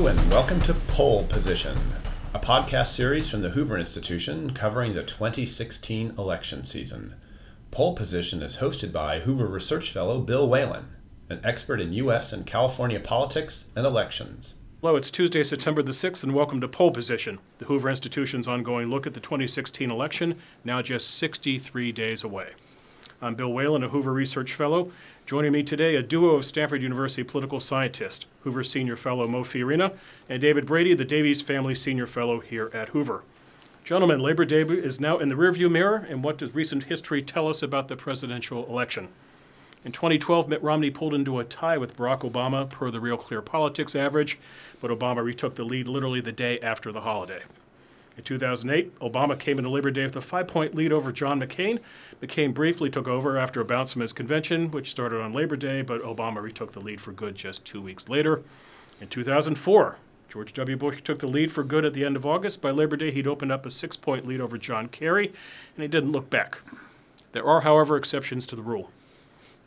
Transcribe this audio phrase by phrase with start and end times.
[0.00, 1.76] And welcome to Poll Position,
[2.32, 7.14] a podcast series from the Hoover Institution covering the 2016 election season.
[7.70, 10.88] Poll Position is hosted by Hoover Research Fellow Bill Whalen,
[11.28, 12.32] an expert in U.S.
[12.32, 14.54] and California politics and elections.
[14.80, 18.88] Hello, it's Tuesday, September the 6th, and welcome to Poll Position, the Hoover Institution's ongoing
[18.88, 22.54] look at the 2016 election, now just 63 days away.
[23.22, 24.90] I'm Bill Whalen, a Hoover Research Fellow.
[25.30, 29.92] Joining me today, a duo of Stanford University political scientists, Hoover Senior Fellow Mo Fiorina
[30.28, 33.22] and David Brady, the Davies Family Senior Fellow here at Hoover.
[33.84, 37.46] Gentlemen, Labor Day is now in the rearview mirror, and what does recent history tell
[37.46, 39.06] us about the presidential election?
[39.84, 43.40] In 2012, Mitt Romney pulled into a tie with Barack Obama per the Real Clear
[43.40, 44.36] Politics average,
[44.80, 47.42] but Obama retook the lead literally the day after the holiday.
[48.16, 51.78] In 2008, Obama came into Labor Day with a five point lead over John McCain.
[52.22, 55.82] McCain briefly took over after a bounce from his convention, which started on Labor Day,
[55.82, 58.42] but Obama retook the lead for good just two weeks later.
[59.00, 59.96] In 2004,
[60.28, 60.76] George W.
[60.76, 62.60] Bush took the lead for good at the end of August.
[62.60, 65.88] By Labor Day, he'd opened up a six point lead over John Kerry, and he
[65.88, 66.60] didn't look back.
[67.32, 68.90] There are, however, exceptions to the rule.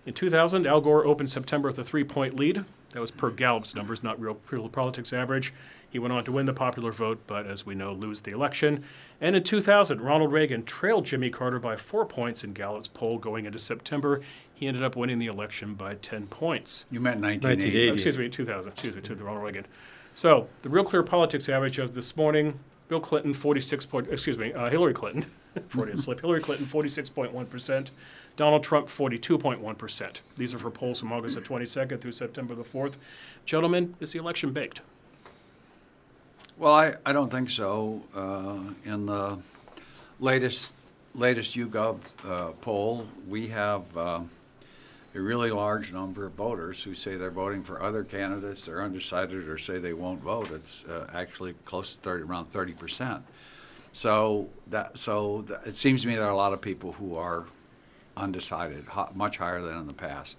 [0.05, 2.65] In 2000, Al Gore opened September with a three point lead.
[2.93, 5.53] That was per Gallup's numbers, not real, real politics average.
[5.89, 8.83] He went on to win the popular vote, but as we know, lose the election.
[9.19, 13.45] And in 2000, Ronald Reagan trailed Jimmy Carter by four points in Gallup's poll going
[13.45, 14.21] into September.
[14.53, 16.85] He ended up winning the election by 10 points.
[16.89, 17.89] You meant 1980.
[17.89, 18.71] Oh, excuse me, 2000.
[18.71, 19.65] Excuse me, to the Ronald Reagan.
[20.15, 24.53] So the Real Clear Politics average of this morning Bill Clinton, 46 point, excuse me,
[24.53, 25.25] uh, Hillary Clinton,
[25.67, 26.19] Freudian slip.
[26.21, 27.91] Hillary Clinton, 46.1%.
[28.35, 30.21] Donald Trump, 42.1%.
[30.37, 32.95] These are for polls from August the 22nd through September the 4th.
[33.45, 34.81] Gentlemen, is the election baked?
[36.57, 38.03] Well, I, I don't think so.
[38.15, 39.39] Uh, in the
[40.19, 40.73] latest
[41.15, 44.21] latest YouGov uh, poll, we have uh,
[45.13, 49.47] a really large number of voters who say they're voting for other candidates, they're undecided,
[49.47, 50.49] or say they won't vote.
[50.51, 53.23] It's uh, actually close to 30, around 30 percent.
[53.93, 57.15] So that so th- it seems to me there are a lot of people who
[57.15, 57.45] are
[58.15, 58.85] undecided,
[59.15, 60.37] much higher than in the past.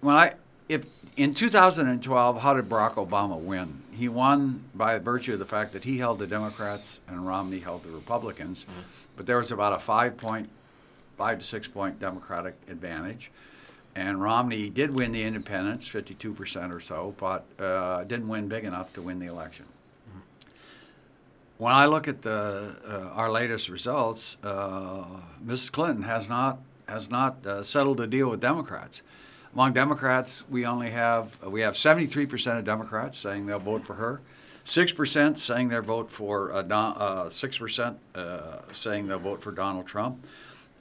[0.00, 0.34] When I
[0.68, 3.82] if in 2012, how did Barack Obama win?
[3.90, 7.82] He won by virtue of the fact that he held the Democrats and Romney held
[7.82, 8.80] the Republicans, mm-hmm.
[9.16, 10.48] but there was about a five point,
[11.18, 13.30] five to six point Democratic advantage.
[13.94, 18.90] And Romney did win the independents, 52% or so, but uh, didn't win big enough
[18.94, 19.66] to win the election.
[21.62, 25.04] When I look at the, uh, our latest results, uh,
[25.46, 25.70] Mrs.
[25.70, 26.58] Clinton has not
[26.88, 29.02] has not uh, settled the deal with Democrats.
[29.54, 34.20] Among Democrats, we only have we have 73% of Democrats saying they'll vote for her,
[34.64, 39.52] six percent saying they'll vote for uh, uh, six percent uh, saying they'll vote for
[39.52, 40.16] Donald Trump,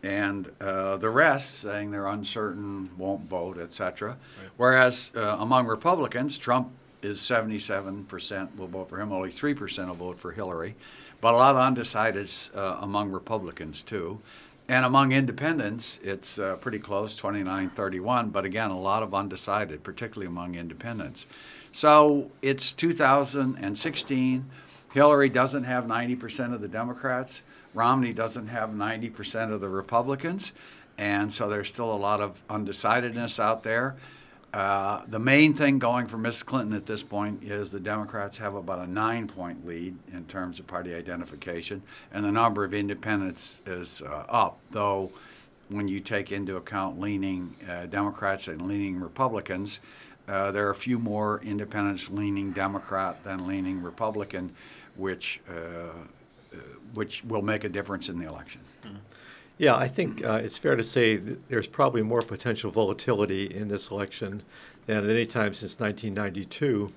[0.01, 4.09] and the rest saying they're uncertain, won't vote, etc.
[4.09, 4.17] Right.
[4.57, 9.11] Whereas among Republicans, Trump is 77% will vote for him.
[9.11, 10.75] Only 3% will vote for Hillary.
[11.19, 14.19] But a lot of undecideds uh, among Republicans, too.
[14.67, 18.29] And among independents, it's uh, pretty close, 29 31.
[18.29, 21.27] But again, a lot of undecided, particularly among independents.
[21.71, 24.45] So it's 2016.
[24.93, 27.43] Hillary doesn't have 90% of the Democrats.
[27.73, 30.53] Romney doesn't have 90% of the Republicans.
[30.97, 33.95] And so there's still a lot of undecidedness out there.
[34.53, 36.45] Uh, the main thing going for Mrs.
[36.45, 40.59] Clinton at this point is the Democrats have about a nine point lead in terms
[40.59, 41.81] of party identification,
[42.11, 45.11] and the number of independents is uh, up, though
[45.69, 49.79] when you take into account leaning uh, Democrats and leaning Republicans,
[50.27, 54.53] uh, there are a few more independents leaning Democrat than leaning Republican,
[54.97, 55.93] which, uh,
[56.93, 58.59] which will make a difference in the election.
[58.83, 58.97] Mm-hmm.
[59.61, 63.67] Yeah, I think uh, it's fair to say that there's probably more potential volatility in
[63.67, 64.41] this election
[64.87, 66.91] than at any time since 1992,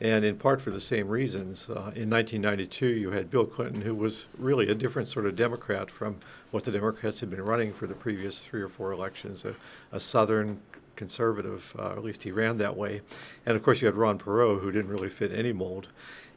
[0.00, 1.68] and in part for the same reasons.
[1.68, 5.90] Uh, in 1992, you had Bill Clinton, who was really a different sort of Democrat
[5.90, 6.18] from
[6.52, 9.56] what the Democrats had been running for the previous three or four elections, a,
[9.90, 10.60] a Southern
[10.94, 13.00] conservative, uh, at least he ran that way.
[13.44, 15.88] And of course, you had Ross Perot, who didn't really fit any mold.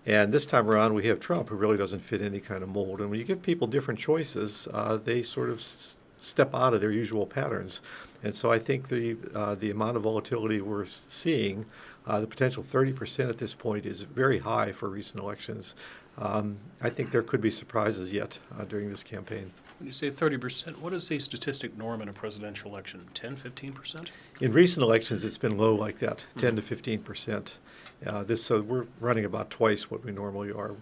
[0.08, 3.02] And this time around, we have Trump, who really doesn't fit any kind of mold.
[3.02, 6.80] And when you give people different choices, uh, they sort of s- step out of
[6.80, 7.82] their usual patterns.
[8.24, 11.66] And so I think the uh, the amount of volatility we're seeing,
[12.08, 15.76] uh, the potential 30% at this point, is very high for recent elections.
[16.18, 19.52] Um, I think there could be surprises yet uh, during this campaign.
[19.78, 23.02] When you say 30%, what is the statistic norm in a presidential election?
[23.14, 24.08] 10, 15%?
[24.42, 26.40] In recent elections, it's been low like that, mm-hmm.
[26.40, 27.54] 10 to 15%.
[28.06, 30.76] Uh, this so we're running about twice what we normally are.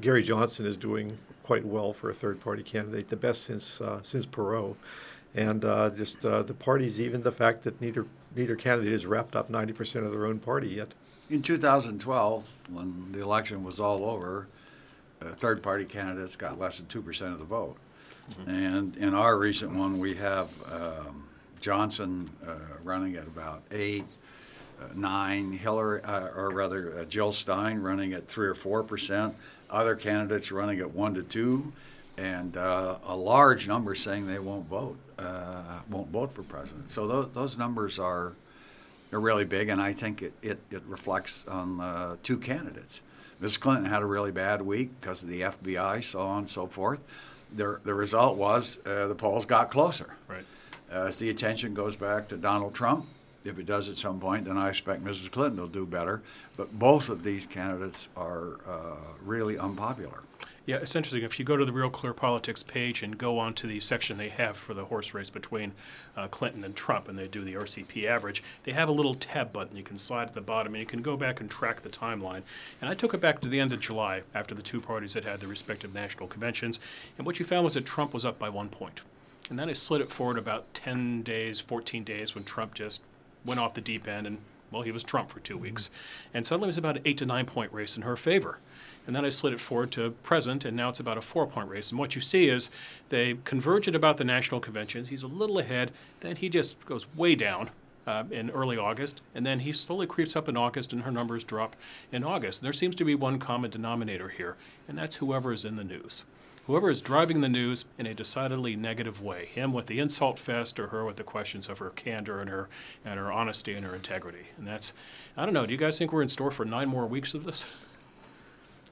[0.00, 4.26] Gary Johnson is doing quite well for a third-party candidate, the best since uh, since
[4.26, 4.76] Perot,
[5.34, 8.06] and uh, just uh, the parties, even the fact that neither
[8.36, 10.92] neither candidate has wrapped up 90% of their own party yet.
[11.30, 14.48] In 2012, when the election was all over,
[15.22, 17.76] uh, third party candidates got less than 2% of the vote.
[18.46, 21.28] And in our recent one, we have um,
[21.60, 24.04] Johnson uh, running at about eight,
[24.94, 29.34] nine, Hillary, uh, or rather uh, Jill Stein running at three or four percent,
[29.70, 31.72] other candidates running at one to two,
[32.16, 36.90] and uh, a large number saying they won't vote, uh, won't vote for president.
[36.90, 38.32] So those, those numbers are
[39.12, 43.02] are really big, and I think it, it, it reflects on uh, two candidates.
[43.42, 43.60] Mrs.
[43.60, 47.00] Clinton had a really bad week because of the FBI, so on and so forth.
[47.54, 50.14] The, the result was uh, the polls got closer.
[50.28, 50.44] Right.
[50.90, 53.06] As the attention goes back to Donald Trump,
[53.44, 55.30] if it does at some point, then I expect Mrs.
[55.30, 56.22] Clinton will do better.
[56.56, 60.22] But both of these candidates are uh, really unpopular.
[60.64, 61.24] Yeah, it's interesting.
[61.24, 64.16] If you go to the Real Clear Politics page and go on to the section
[64.16, 65.72] they have for the horse race between
[66.16, 69.52] uh, Clinton and Trump, and they do the RCP average, they have a little tab
[69.52, 71.88] button you can slide at the bottom, and you can go back and track the
[71.88, 72.42] timeline.
[72.80, 75.24] And I took it back to the end of July after the two parties had
[75.24, 76.78] had their respective national conventions,
[77.18, 79.00] and what you found was that Trump was up by one point.
[79.50, 83.02] And then I slid it forward about 10 days, 14 days when Trump just
[83.44, 84.38] went off the deep end and
[84.72, 85.90] well, he was Trump for two weeks.
[86.32, 88.58] And suddenly it was about an eight to nine point race in her favor.
[89.06, 91.68] And then I slid it forward to present, and now it's about a four point
[91.68, 91.90] race.
[91.90, 92.70] And what you see is
[93.08, 95.10] they converge at about the national conventions.
[95.10, 97.70] He's a little ahead, then he just goes way down.
[98.04, 101.44] Uh, in early August, and then he slowly creeps up in August, and her numbers
[101.44, 101.76] drop
[102.10, 102.60] in August.
[102.60, 104.56] And there seems to be one common denominator here,
[104.88, 106.24] and that's whoever is in the news
[106.66, 110.78] whoever is driving the news in a decidedly negative way him with the insult fest
[110.78, 112.68] or her with the questions of her candor and her
[113.04, 114.92] and her honesty and her integrity and that's
[115.36, 117.44] i don't know do you guys think we're in store for nine more weeks of
[117.44, 117.64] this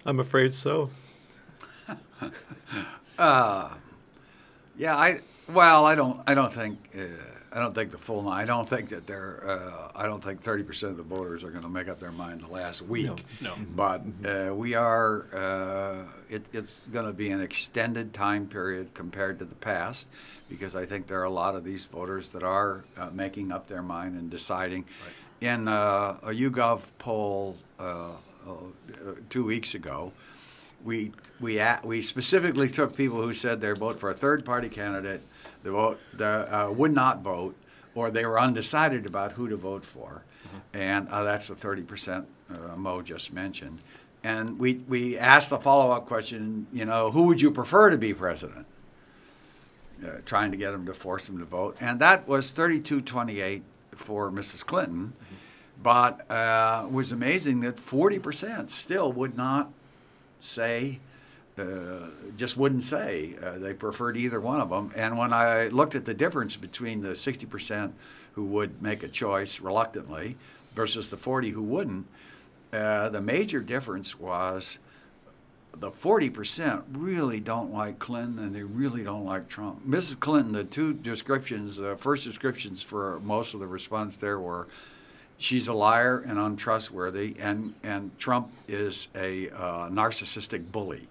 [0.04, 0.90] I'm afraid so.
[4.76, 5.20] Yeah, I
[5.52, 7.00] well, I don't, I don't think, uh,
[7.52, 8.28] I don't think the full.
[8.28, 9.48] I don't think that they're.
[9.50, 12.12] Uh, I don't think thirty percent of the voters are going to make up their
[12.12, 13.06] mind the last week.
[13.06, 13.16] No.
[13.40, 13.54] no.
[13.74, 15.26] But uh, we are.
[15.34, 20.08] Uh, it, it's going to be an extended time period compared to the past,
[20.48, 23.66] because I think there are a lot of these voters that are uh, making up
[23.66, 24.84] their mind and deciding.
[25.40, 28.10] In uh, a YouGov poll uh,
[28.46, 28.52] uh,
[29.28, 30.12] two weeks ago,
[30.84, 34.68] we we a- we specifically took people who said their vote for a third party
[34.68, 35.22] candidate,
[35.62, 37.56] the vote the, uh, would not vote,
[37.94, 40.22] or they were undecided about who to vote for,
[40.72, 43.78] and uh, that's the thirty percent uh, Mo just mentioned.
[44.22, 47.98] And we we asked the follow up question, you know, who would you prefer to
[47.98, 48.66] be president?
[50.04, 53.00] Uh, trying to get them to force them to vote, and that was thirty two
[53.00, 53.62] twenty eight
[53.94, 54.64] for Mrs.
[54.64, 55.12] Clinton.
[55.82, 59.72] But uh, it was amazing that 40% still would not
[60.38, 61.00] say,
[61.58, 62.06] uh,
[62.36, 63.36] just wouldn't say.
[63.42, 64.92] Uh, they preferred either one of them.
[64.96, 67.92] And when I looked at the difference between the 60%
[68.34, 70.36] who would make a choice reluctantly
[70.74, 72.06] versus the 40 who wouldn't,
[72.72, 74.78] uh, the major difference was
[75.76, 79.86] the 40% really don't like Clinton and they really don't like Trump.
[79.86, 80.18] Mrs.
[80.18, 84.68] Clinton, the two descriptions, the first descriptions for most of the response there were
[85.40, 91.08] she's a liar and untrustworthy, and, and Trump is a uh, narcissistic bully.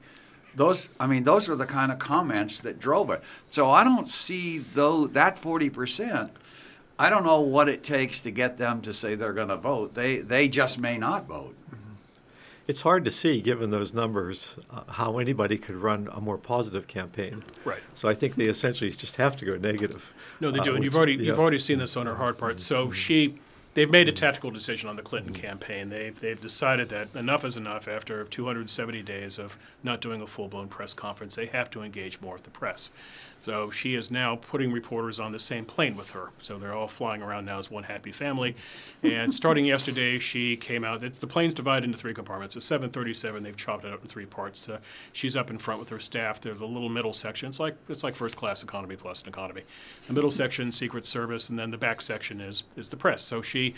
[0.55, 3.21] Those, I mean, those are the kind of comments that drove it.
[3.51, 6.29] So I don't see though that 40%.
[6.97, 9.95] I don't know what it takes to get them to say they're going to vote.
[9.95, 11.55] They, they just may not vote.
[12.69, 16.87] It's hard to see, given those numbers, uh, how anybody could run a more positive
[16.87, 17.43] campaign.
[17.65, 17.79] Right.
[17.95, 20.13] So I think they essentially just have to go negative.
[20.39, 21.21] No, they uh, do, and which- you've already yeah.
[21.23, 22.59] you've already seen this on her hard part.
[22.59, 23.39] So she,
[23.79, 25.87] they've made a tactical decision on the Clinton campaign.
[25.87, 27.87] They've they've decided that enough is enough.
[27.87, 32.19] After 270 days of not doing a full blown press conference, they have to engage
[32.19, 32.91] more with the press.
[33.49, 36.29] So she is now putting reporters on the same plane with her.
[36.43, 38.55] So they're all flying around now as one happy family.
[39.01, 41.03] And starting yesterday, she came out.
[41.03, 42.55] It's, the plane's divided into three compartments.
[42.55, 43.41] It's 737.
[43.41, 44.69] They've chopped it up in three parts.
[44.69, 44.77] Uh,
[45.13, 46.39] she's up in front with her staff.
[46.39, 47.49] There's a little middle section.
[47.49, 49.63] It's like it's like first class economy plus an economy.
[50.05, 53.23] The middle section, Secret Service, and then the back section is is the press.
[53.23, 53.73] So she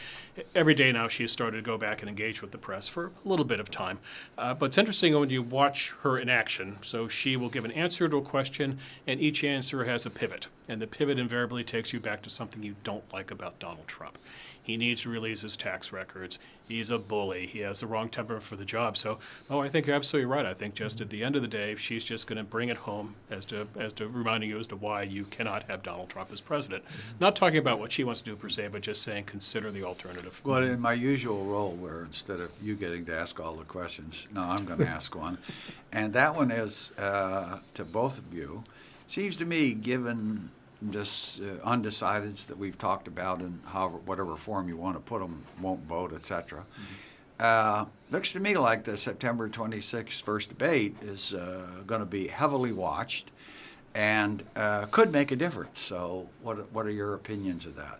[0.53, 3.13] every day now she has started to go back and engage with the press for
[3.23, 3.99] a little bit of time.
[4.37, 6.77] Uh, but it's interesting when you watch her in action.
[6.81, 10.47] So she will give an answer to a question, and each answer has a pivot.
[10.67, 14.17] And the pivot invariably takes you back to something you don't like about Donald Trump.
[14.63, 16.37] He needs to release his tax records.
[16.67, 17.47] He's a bully.
[17.47, 18.95] He has the wrong temper for the job.
[18.95, 19.17] So,
[19.49, 20.45] oh, I think you're absolutely right.
[20.45, 22.77] I think just at the end of the day, she's just going to bring it
[22.77, 26.31] home as to as to reminding you as to why you cannot have Donald Trump
[26.31, 26.83] as president.
[27.19, 29.83] Not talking about what she wants to do per se, but just saying consider the
[29.83, 30.39] alternative.
[30.43, 34.27] Well, in my usual role, where instead of you getting to ask all the questions,
[34.33, 35.39] no, I'm going to ask one.
[35.91, 38.63] And that one is uh, to both of you.
[39.11, 40.49] Seems to me, given
[40.81, 45.19] this uh, undecideds that we've talked about and however, whatever form you want to put
[45.19, 46.63] them, won't vote, et cetera,
[47.37, 52.27] uh, looks to me like the September 26th first debate is uh, going to be
[52.27, 53.31] heavily watched
[53.93, 55.81] and uh, could make a difference.
[55.81, 57.99] So, what, what are your opinions of that?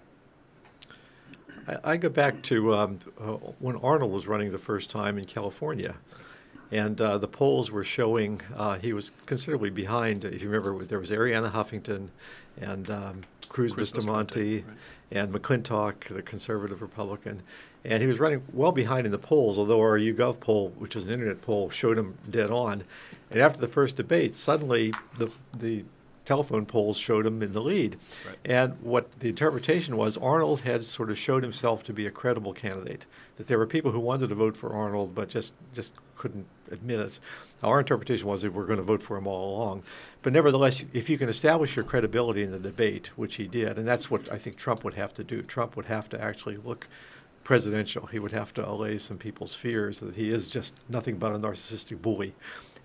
[1.68, 5.26] I, I go back to um, uh, when Arnold was running the first time in
[5.26, 5.94] California.
[6.72, 10.24] And uh, the polls were showing uh, he was considerably behind.
[10.24, 12.08] If you remember, there was Arianna Huffington
[12.60, 14.78] and um, Cruz, Cruz Bustamante Bustamante, right.
[15.12, 17.44] and McClintock, the conservative Republican.
[17.84, 21.04] And he was running well behind in the polls, although our YouGov poll, which was
[21.04, 22.84] an internet poll, showed him dead on.
[23.30, 25.84] And after the first debate, suddenly the, the
[26.26, 27.98] telephone polls showed him in the lead.
[28.28, 28.38] Right.
[28.46, 32.54] And what the interpretation was, Arnold had sort of showed himself to be a credible
[32.54, 33.06] candidate.
[33.38, 37.00] That there were people who wanted to vote for Arnold, but just just couldn't admit
[37.00, 37.20] it.
[37.64, 39.84] Our interpretation was that we're going to vote for him all along.
[40.22, 43.88] But nevertheless, if you can establish your credibility in the debate, which he did, and
[43.88, 45.42] that's what I think Trump would have to do.
[45.42, 46.88] Trump would have to actually look
[47.44, 48.06] presidential.
[48.08, 51.40] He would have to allay some people's fears that he is just nothing but a
[51.40, 52.34] narcissistic bully.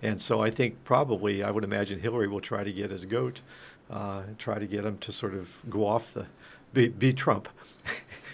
[0.01, 3.41] And so I think probably I would imagine Hillary will try to get his goat,
[3.89, 6.27] uh, try to get him to sort of go off the
[6.73, 7.49] be, be Trump.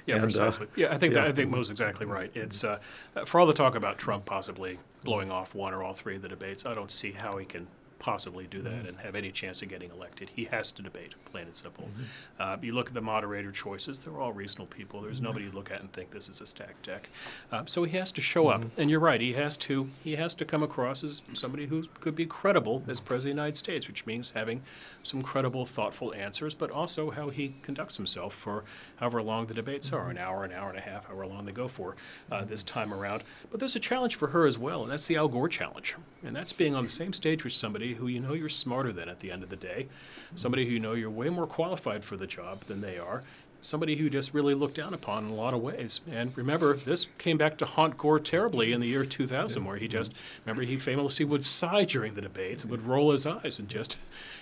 [0.05, 0.67] Yeah, And, uh, precisely.
[0.75, 1.21] yeah, I think yeah.
[1.21, 2.29] That, I think Mo's exactly right.
[2.35, 2.79] It's uh,
[3.25, 6.27] for all the talk about Trump possibly blowing off one or all three of the
[6.27, 6.65] debates.
[6.65, 7.67] I don't see how he can
[8.07, 8.63] possibly do Mm-hmm.
[8.81, 10.29] that and have any chance of getting elected.
[10.35, 11.85] He has to debate, plain and simple.
[11.85, 12.03] Mm-hmm.
[12.41, 15.01] Uh, you look at the moderator choices; they're all reasonable people.
[15.01, 17.09] There's nobody you look at and think this is a stacked deck.
[17.51, 18.81] Uh, so he has to show up, Mm-hmm.
[18.81, 19.19] and you're right.
[19.19, 19.89] He has to.
[20.03, 23.41] He has to come across as somebody who could be credible as president of the
[23.41, 24.61] United States, which means having
[25.01, 28.63] some credible, thoughtful answers, but also how he conducts himself for
[28.97, 31.51] however long the debates are an hour, an hour and a half, however long they
[31.51, 31.95] go for
[32.31, 33.23] uh, this time around.
[33.49, 35.95] But there's a challenge for her as well, and that's the Al Gore challenge.
[36.23, 39.09] And that's being on the same stage with somebody who you know you're smarter than
[39.09, 39.87] at the end of the day,
[40.35, 43.23] somebody who you know you're way more qualified for the job than they are.
[43.61, 46.01] Somebody who just really looked down upon in a lot of ways.
[46.11, 49.87] And remember, this came back to haunt Gore terribly in the year 2000, where he
[49.87, 50.13] just,
[50.45, 53.95] remember, he famously would sigh during the debates and would roll his eyes and just,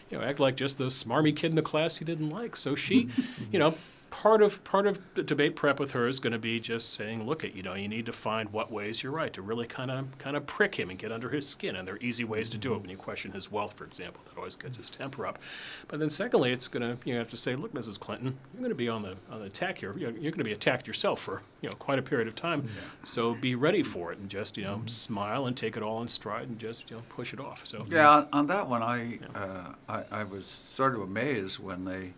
[0.09, 2.55] you know, act like just the smarmy kid in the class he didn't like.
[2.55, 3.09] So she,
[3.51, 3.75] you know,
[4.11, 7.25] part of part of the debate prep with her is going to be just saying,
[7.25, 9.89] look at you know, you need to find what ways you're right to really kind
[9.89, 12.49] of kind of prick him and get under his skin, and there are easy ways
[12.51, 15.25] to do it when you question his wealth, for example, that always gets his temper
[15.25, 15.39] up.
[15.87, 17.99] But then secondly, it's going to you have to say, look, Mrs.
[17.99, 19.95] Clinton, you're going to be on the on the attack here.
[19.97, 22.67] You're, you're going to be attacked yourself for you know quite a period of time,
[23.03, 26.07] so be ready for it and just you know smile and take it all in
[26.07, 27.65] stride and just you know push it off.
[27.65, 31.85] So Yeah, on- on that one, I, uh, I, I was sort of amazed when
[31.85, 32.13] they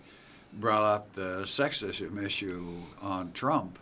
[0.60, 3.80] brought up the sexism issue on Trump.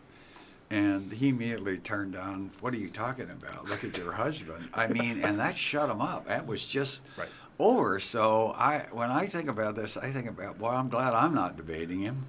[0.69, 3.67] And he immediately turned on, what are you talking about?
[3.67, 4.69] Look at your husband.
[4.73, 6.27] I mean, and that shut him up.
[6.27, 7.27] That was just Right.
[7.59, 7.99] over.
[7.99, 11.57] So I, when I think about this, I think about, well, I'm glad I'm not
[11.57, 12.25] debating him,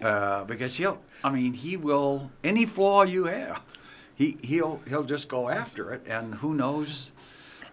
[0.00, 3.60] uh, because he'll, I mean, he will any flaw you have,
[4.14, 7.10] he he'll he'll just go after it, and who knows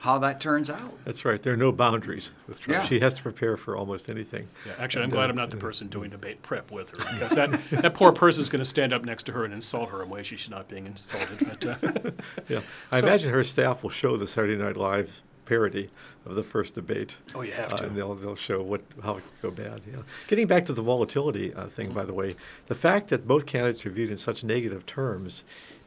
[0.07, 0.93] how that turns out.
[1.03, 1.41] That's right.
[1.41, 2.83] There are no boundaries with Trump.
[2.83, 2.87] Yeah.
[2.87, 4.47] She has to prepare for almost anything.
[4.65, 7.13] Yeah, actually, I'm And, glad uh, I'm not the person doing debate prep with her
[7.13, 10.01] because that, that poor is going to stand up next to her and insult her
[10.01, 11.39] in ways she should not being insulted.
[11.39, 12.11] But, uh,
[12.47, 15.89] Yeah, I So- imagine her staff will show the Saturday Night Live parody
[16.25, 17.17] of the first debate.
[17.35, 17.85] Oh, you have Uh, to.
[17.87, 19.81] and they'll, they'll show what how it could go bad.
[19.89, 19.99] Yeah.
[20.29, 22.35] Getting back to the volatility uh, thing, by the way,
[22.67, 25.43] the fact that both candidates are viewed in such negative terms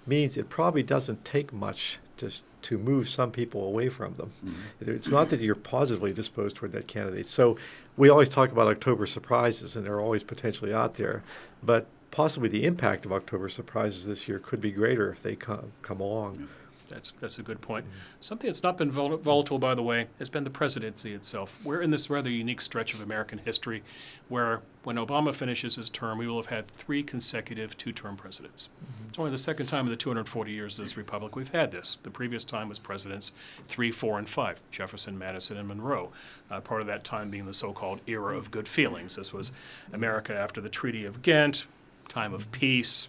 [0.07, 2.31] means it probably doesn't take much to
[2.63, 4.33] to move some people away from them.
[4.45, 4.91] Mm-hmm.
[4.91, 7.27] It's not that you're positively disposed toward that candidate.
[7.27, 7.57] So
[7.97, 11.23] we always talk about October surprises, and they're always potentially out there,
[11.63, 15.73] but possibly the impact of October surprises this year could be greater if they come
[15.83, 16.49] come along.
[16.91, 17.87] That's, that's a good point.
[18.21, 21.59] Something that's not been vol- volatile, by the way, has been the presidency itself.
[21.65, 23.83] We're in this rather unique stretch of American history
[24.29, 28.69] where when Obama finishes his term, we will have had three consecutive two term presidents.
[29.09, 31.99] It's only the second time in the 240 years of this republic we've had this.
[32.03, 33.33] The previous time was presidents
[33.69, 36.13] three, four, and five Jefferson, Madison, and Monroe.
[36.51, 39.17] Uh, part of that time being the so called era of good feelings.
[39.17, 39.53] This was
[39.93, 41.65] America after the Treaty of Ghent,
[42.09, 43.09] time of peace,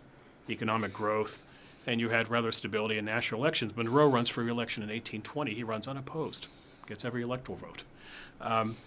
[0.49, 1.43] economic growth
[1.85, 3.75] and you had rather stability in national elections.
[3.75, 5.53] Monroe runs for re-election in 1820.
[5.53, 6.47] He runs unopposed,
[6.87, 7.83] gets every electoral vote.
[8.39, 8.77] Um,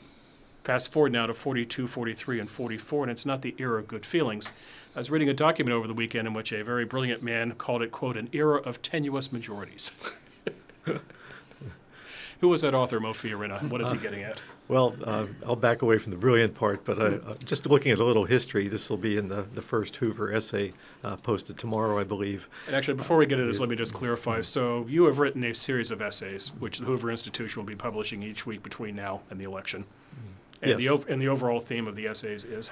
[0.62, 4.06] fast forward now to 42, 43, and 44, and it's not the era of good
[4.06, 4.50] feelings.
[4.94, 7.82] I was reading a document over the weekend in which a very brilliant man called
[7.82, 9.92] it, quote, an era of tenuous majorities.
[12.44, 13.70] Who was that author, Mo Fiorina?
[13.70, 14.36] What is he getting at?
[14.68, 17.98] Well, uh, I'll back away from the brilliant part, but uh, uh, just looking at
[17.98, 20.72] a little history, this will be in the, the first Hoover essay
[21.02, 22.50] uh, posted tomorrow, I believe.
[22.66, 24.42] And actually, before we get into this, let me just clarify.
[24.42, 28.22] So, you have written a series of essays, which the Hoover Institution will be publishing
[28.22, 29.86] each week between now and the election.
[30.60, 30.90] And, Yes.
[30.92, 32.70] ov- and the overall theme of the essays is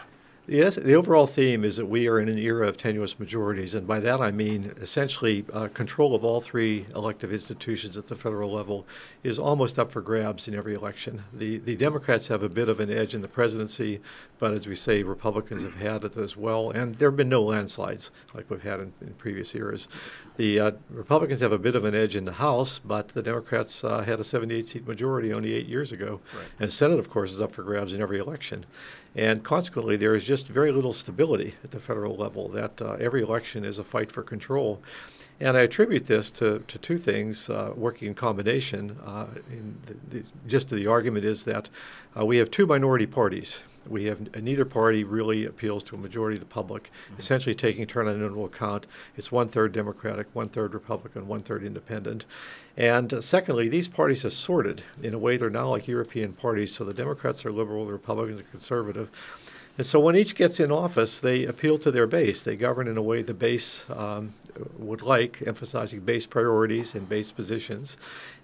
[0.49, 3.87] Yes, the overall theme is that we are in an era of tenuous majorities, and
[3.87, 8.51] by that I mean essentially uh, control of all three elective institutions at the federal
[8.51, 8.85] level
[9.23, 11.23] is almost up for grabs in every election.
[11.33, 14.01] The the Democrats have a bit of an edge in the presidency,
[14.41, 17.45] but as we say, Republicans have had it as well, and there have been no
[17.45, 19.87] landslides like we've had in, in previous eras.
[20.39, 23.85] The uh, Republicans have a bit of an edge in the House, but the Democrats
[23.85, 26.47] uh, had a 78 seat majority only eight years ago, Right.
[26.59, 28.65] and Senate, of course, is up for grabs in every election.
[29.15, 33.23] And consequently, there is just very little stability at the federal level, that uh, every
[33.23, 34.81] election is a fight for control.
[35.39, 38.97] And I attribute this to, to two things uh, working in combination.
[39.05, 41.69] Uh, in the, the the argument is that
[42.17, 43.63] uh, we have two minority parties.
[43.89, 48.07] We have neither party really appeals to a majority of the public, essentially taking turn
[48.07, 48.87] turnout into account.
[49.17, 52.25] It's one third Democratic, one third Republican, one third independent.
[52.77, 56.75] And uh, secondly, these parties have sorted in a way they're not like European parties.
[56.75, 59.11] So the Democrats are liberal, the Republicans are conservative.
[59.79, 62.43] And so when each gets in office, they appeal to their base.
[62.43, 64.35] They govern in a way the base um,
[64.77, 67.97] would like, emphasizing base priorities and base positions.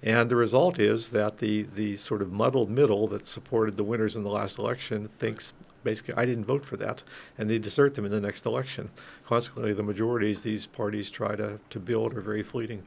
[0.03, 4.17] And the result is that the, the sort of muddled middle that supported the winners
[4.17, 5.53] in the last election thinks
[5.85, 7.03] basically, I didn't vote for that,
[7.37, 8.91] and they desert them in the next election.
[9.27, 12.83] Consequently, the majorities these parties try to, to build are very fleeting.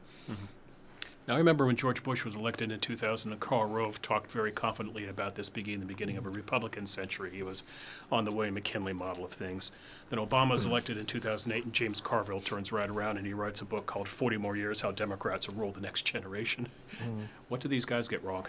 [1.28, 4.50] Now, I remember when George Bush was elected in 2000, and Karl Rove talked very
[4.50, 7.30] confidently about this being the beginning of a Republican century.
[7.32, 7.62] He was
[8.10, 9.70] on the William McKinley model of things.
[10.10, 10.70] Then Obama was hmm.
[10.70, 14.08] elected in 2008, and James Carville turns right around and he writes a book called
[14.08, 16.68] 40 More Years How Democrats Will Rule the Next Generation.
[16.98, 17.22] Hmm.
[17.48, 18.46] What do these guys get wrong?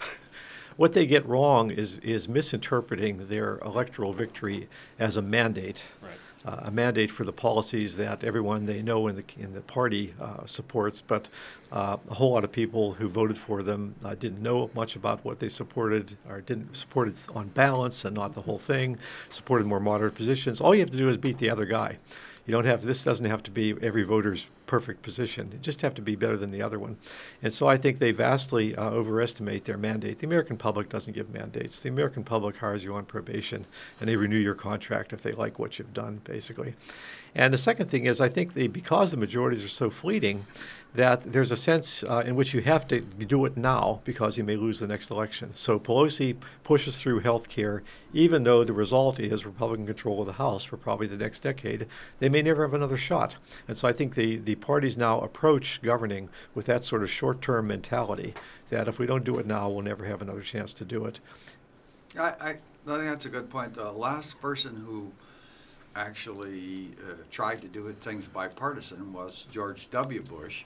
[0.76, 4.68] What they get wrong is, is misinterpreting their electoral victory
[4.98, 5.84] as a mandate.
[6.00, 6.12] Right.
[6.44, 10.14] Uh, a mandate for the policies that everyone they know in the in the party
[10.20, 11.28] uh, supports, but
[11.72, 15.24] uh, a whole lot of people who voted for them uh, didn't know much about
[15.24, 18.98] what they supported, or didn't support it on balance and not the whole thing.
[19.28, 20.60] Supported more moderate positions.
[20.60, 21.98] All you have to do is beat the other guy.
[22.50, 25.50] You don't have this doesn't have to be every voter's perfect position.
[25.52, 26.96] You just have to be better than the other one.
[27.44, 30.18] And so I think they vastly uh, overestimate their mandate.
[30.18, 31.78] The American public doesn't give mandates.
[31.78, 33.66] The American public hires you on probation
[34.00, 36.74] and they renew your contract if they like what you've done, basically.
[37.36, 40.44] And the second thing is, I think the, because the majorities are so fleeting,
[40.94, 44.42] that there's a sense uh, in which you have to do it now because you
[44.42, 45.52] may lose the next election.
[45.54, 50.32] So Pelosi pushes through health care, even though the result is Republican control of the
[50.34, 51.86] House for probably the next decade.
[52.18, 53.36] They may never have another shot.
[53.68, 57.40] And so I think the, the parties now approach governing with that sort of short
[57.40, 58.34] term mentality
[58.70, 61.20] that if we don't do it now, we'll never have another chance to do it.
[62.18, 63.74] I, I, I think that's a good point.
[63.74, 65.12] The last person who
[65.94, 70.22] actually uh, tried to do things bipartisan was George W.
[70.22, 70.64] Bush.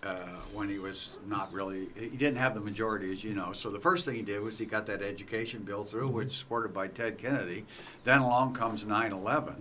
[0.00, 0.14] Uh,
[0.52, 3.52] when he was not really, he didn't have the majority, as you know.
[3.52, 6.36] So the first thing he did was he got that education bill through, which was
[6.36, 7.64] supported by Ted Kennedy.
[8.04, 9.54] Then along comes 9/11,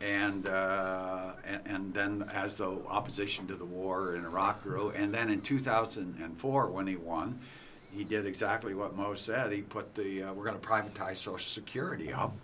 [0.00, 5.14] and, uh, and and then as the opposition to the war in Iraq grew, and
[5.14, 7.38] then in 2004 when he won,
[7.92, 9.52] he did exactly what Mo said.
[9.52, 12.34] He put the uh, we're going to privatize Social Security up,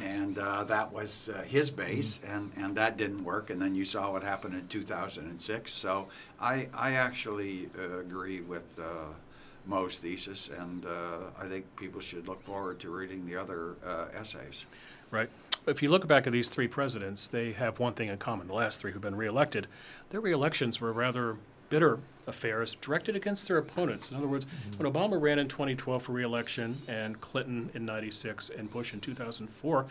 [0.00, 3.50] and uh, that was uh, his base, and, and that didn't work.
[3.50, 5.72] And then you saw what happened in 2006.
[5.72, 6.08] So
[6.40, 8.78] I I actually uh, agree with.
[8.78, 9.12] Uh,
[9.66, 14.06] Mo's thesis, and uh, I think people should look forward to reading the other uh,
[14.18, 14.66] essays.
[15.10, 15.28] Right.
[15.66, 18.46] If you look back at these three presidents, they have one thing in common.
[18.46, 19.66] The last three who've been reelected,
[20.08, 21.36] their reelections were rather
[21.70, 24.10] bitter affairs directed against their opponents.
[24.10, 28.70] In other words, when Obama ran in 2012 for reelection and Clinton in 96 and
[28.70, 29.86] Bush in 2004,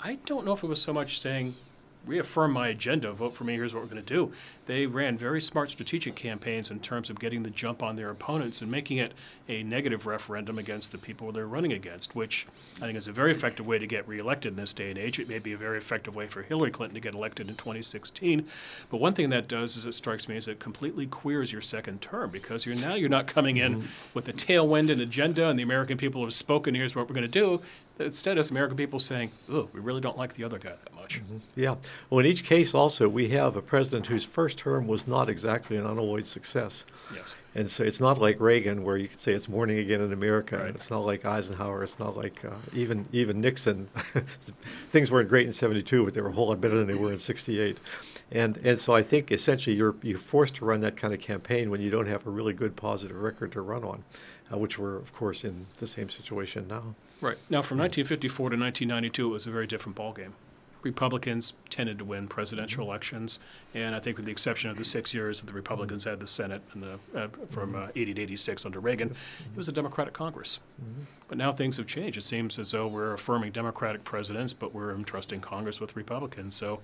[0.00, 1.54] I don't know if it was so much saying,
[2.06, 4.32] reaffirm my agenda, vote for me, here's what we're going to do.
[4.66, 8.62] They ran very smart strategic campaigns in terms of getting the jump on their opponents
[8.62, 9.12] and making it
[9.48, 13.32] a negative referendum against the people they're running against, which I think is a very
[13.32, 15.18] effective way to get reelected in this day and age.
[15.18, 18.46] It may be a very effective way for Hillary Clinton to get elected in 2016.
[18.90, 22.00] But one thing that does is it strikes me is it completely queers your second
[22.00, 23.86] term because you're now you're not coming in mm-hmm.
[24.14, 27.22] with a tailwind and agenda and the American people have spoken, here's what we're going
[27.22, 27.60] to do.
[27.98, 31.22] Instead, it's American people saying, oh, we really don't like the other guy that much.
[31.54, 31.76] Yeah.
[32.10, 35.78] Well, in each case, also, we have a president whose first term was not exactly
[35.78, 36.84] an unalloyed success.
[37.14, 37.34] Yes.
[37.54, 40.58] And so it's not like Reagan, where you could say it's morning again in America.
[40.58, 40.74] Right.
[40.74, 41.82] It's not like Eisenhower.
[41.82, 43.88] It's not like uh, even even Nixon.
[44.90, 47.12] Things weren't great in '72, but they were a whole lot better than they were
[47.12, 47.78] in '68.
[48.30, 51.70] And and so I think essentially you're you're forced to run that kind of campaign
[51.70, 54.04] when you don't have a really good positive record to run on,
[54.52, 56.94] uh, which we're of course in the same situation now.
[57.20, 57.38] Right.
[57.48, 60.32] Now, from 1954 to 1992, it was a very different ballgame.
[60.82, 63.40] Republicans tended to win presidential elections,
[63.74, 66.28] and I think with the exception of the six years that the Republicans had the
[66.28, 70.14] Senate and the, uh, from uh, 80 to 86 under Reagan, it was a Democratic
[70.14, 70.60] Congress.
[71.26, 72.16] But now things have changed.
[72.18, 76.54] It seems as though we're affirming Democratic presidents, but we're entrusting Congress with Republicans.
[76.54, 76.80] So,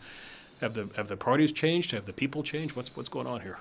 [0.61, 1.91] have the have the parties changed?
[1.93, 2.75] Have the people changed?
[2.75, 3.59] What's what's going on here?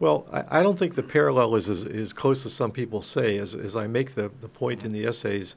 [0.00, 3.38] Well, I, I don't think the parallel is as, as close as some people say.
[3.38, 5.54] As, as I make the, the point in the essays,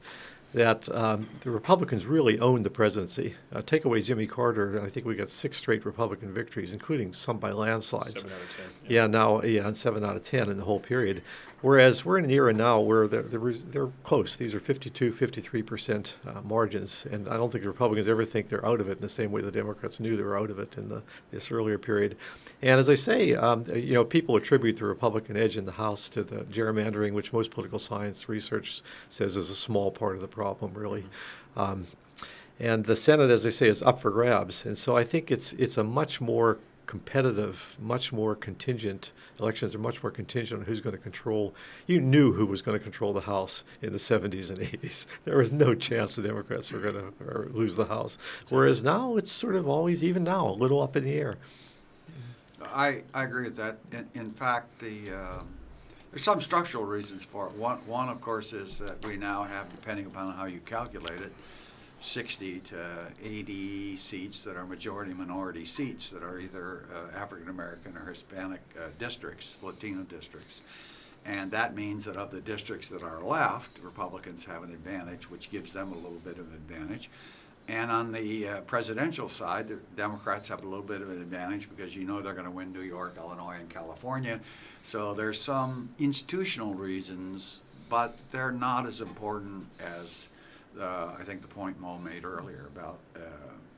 [0.52, 3.34] that um, the Republicans really owned the presidency.
[3.52, 7.12] Uh, take away Jimmy Carter, and I think we got six straight Republican victories, including
[7.12, 8.20] some by landslides.
[8.20, 8.66] Seven out of ten.
[8.86, 11.22] Yeah, now yeah, and seven out of ten in the whole period.
[11.64, 14.36] Whereas we're in an era now where they're, they're, they're close.
[14.36, 18.50] These are 52, 53 percent uh, margins, and I don't think the Republicans ever think
[18.50, 20.58] they're out of it in the same way the Democrats knew they were out of
[20.58, 22.18] it in the, this earlier period.
[22.60, 26.10] And as I say, um, you know, people attribute the Republican edge in the House
[26.10, 30.28] to the gerrymandering, which most political science research says is a small part of the
[30.28, 31.06] problem, really.
[31.56, 31.86] Um,
[32.60, 35.54] and the Senate, as I say, is up for grabs, and so I think it's
[35.54, 39.12] it's a much more competitive, much more contingent.
[39.38, 41.54] Elections are much more contingent on who's going to control.
[41.86, 45.06] You knew who was going to control the House in the 70s and 80s.
[45.24, 48.18] There was no chance the Democrats were going to lose the House.
[48.50, 51.36] Whereas now it's sort of always, even now, a little up in the air.
[52.62, 53.78] I, I agree with that.
[53.92, 55.48] In, in fact, the um
[56.14, 57.56] there's some structural reasons for it.
[57.56, 61.32] One, one, of course, is that we now have, depending upon how you calculate it,
[62.04, 67.96] 60 to 80 seats that are majority minority seats that are either uh, African American
[67.96, 70.60] or Hispanic uh, districts, Latino districts.
[71.24, 75.50] And that means that of the districts that are left, Republicans have an advantage, which
[75.50, 77.08] gives them a little bit of an advantage.
[77.66, 81.70] And on the uh, presidential side, the Democrats have a little bit of an advantage
[81.74, 84.38] because you know they're going to win New York, Illinois, and California.
[84.82, 90.28] So there's some institutional reasons, but they're not as important as
[90.80, 93.20] uh, I think the point Mo made earlier about uh,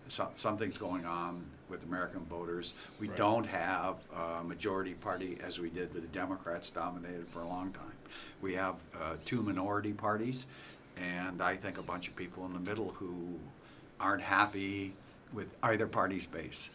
[0.09, 2.75] some, something's going on with American voters.
[3.01, 3.17] We Right.
[3.17, 7.73] don't have a majority party as we did with the Democrats dominated for a long
[7.73, 7.93] time.
[8.41, 10.47] We have uh, two minority parties,
[10.97, 13.39] and I think a bunch of people in the middle who
[14.01, 14.93] aren't happy
[15.33, 16.71] with either party's base.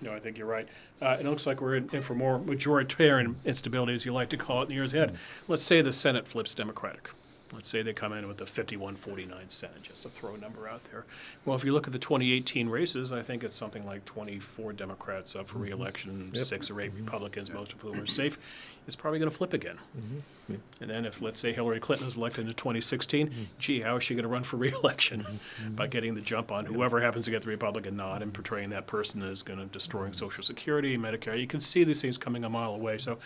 [0.00, 0.68] No, I think you're right.
[1.00, 4.36] Uh, it looks like we're in, in for more majoritarian instability, as you like to
[4.36, 5.16] call it, in the years ahead.
[5.46, 7.10] Let's say the Senate flips Democratic.
[7.54, 10.82] Let's say they come in with the 51-49 Senate, just to throw a number out
[10.90, 11.04] there.
[11.44, 15.36] Well, if you look at the 2018 races, I think it's something like 24 Democrats
[15.36, 15.64] up for mm-hmm.
[15.64, 16.44] reelection, Yep.
[16.44, 17.04] six or eight mm-hmm.
[17.04, 18.38] Republicans, most of whom are safe.
[18.86, 19.78] It's probably going to flip again.
[19.96, 20.18] Mm-hmm.
[20.48, 20.56] Yeah.
[20.80, 24.14] And then if, let's say, Hillary Clinton is elected in 2016, gee, how is she
[24.14, 25.40] going to run for reelection?
[25.70, 28.86] By getting the jump on whoever happens to get the Republican nod and portraying that
[28.86, 31.40] person as going to destroying Social Security, Medicare.
[31.40, 32.98] You can see these things coming a mile away.
[32.98, 33.18] So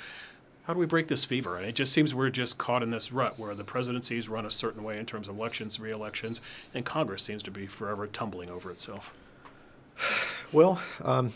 [0.68, 1.57] how do we break this fever?
[1.57, 4.50] And it just seems we're just caught in this rut where the presidencies run a
[4.50, 6.42] certain way in terms of elections, re-elections,
[6.74, 9.12] and Congress seems to be forever tumbling over itself.
[10.50, 11.35] Well, um,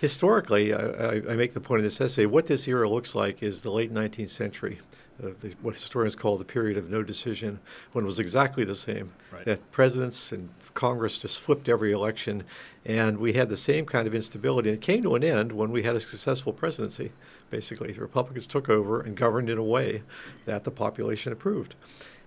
[0.00, 3.60] historically, I, I, make the point in this essay, what this era looks like is
[3.60, 4.80] the late 19th century,
[5.22, 7.60] uh, the, what historians call the period of no decision,
[7.92, 9.12] when it was exactly the same.
[9.30, 9.44] Right.
[9.44, 12.44] That presidents and Congress just flipped every election,
[12.84, 14.70] and we had the same kind of instability.
[14.70, 17.12] And it came to an end when we had a successful presidency,
[17.50, 17.92] basically.
[17.92, 20.02] The Republicans took over and governed in a way
[20.46, 21.74] that the population approved.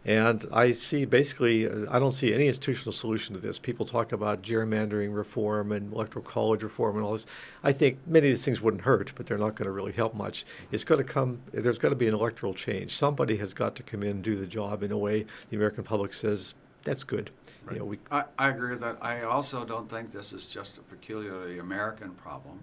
[0.06, 3.58] And I see basically, uh, I don't see any institutional solution to this.
[3.58, 7.26] People talk about gerrymandering reform and electoral college reform and all this.
[7.64, 10.14] I think many of these things wouldn't hurt, but they're not going to really help
[10.14, 10.46] much.
[10.72, 12.92] It's going to come, there's going to be an electoral change.
[12.92, 15.84] Somebody has got to come in and do the job in a way the American
[15.84, 16.54] public says,
[16.86, 17.32] that's good.
[17.70, 18.98] You know, we, I, I agree with that.
[19.02, 22.60] I also don't think this is just a peculiarly American problem.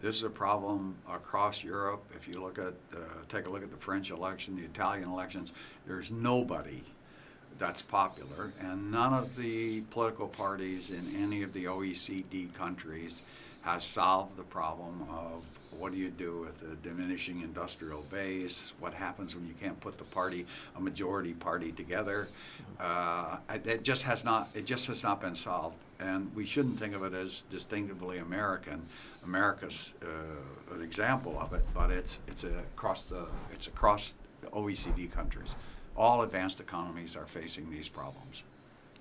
[0.00, 2.02] This is a problem across Europe.
[2.16, 5.52] If you look at, uh, take a look at the French election, the Italian elections,
[5.86, 6.82] there's nobody
[7.58, 13.20] that's popular, and none of the political parties in any of the OECD countries
[13.62, 15.42] has solved the problem of
[15.78, 18.72] what do you do with a diminishing industrial base?
[18.80, 20.46] What happens when you can't put the party,
[20.76, 22.28] a majority party, together?
[22.78, 24.50] Uh, it just has not.
[24.54, 28.82] It just has not been solved, and we shouldn't think of it as distinctively American.
[29.24, 35.10] America's uh, an example of it, but it's it's across the it's across the OECD
[35.10, 35.54] countries.
[35.96, 38.42] All advanced economies are facing these problems.